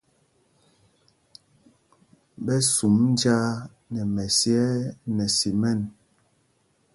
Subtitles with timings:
[2.43, 3.47] Ɓɛ sum njāā
[3.91, 4.71] nɛ mɛsyɛɛ
[5.15, 5.79] nɛ simɛn.